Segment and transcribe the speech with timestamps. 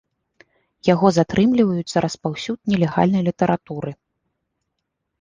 [0.93, 3.91] Яго затрымліваюць за распаўсюд нелегальнай літаратуры.